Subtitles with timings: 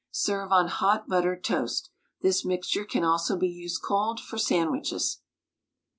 [0.09, 1.91] Serve on hot buttered toast.
[2.23, 5.21] This mixture can also be used cold for sandwiches.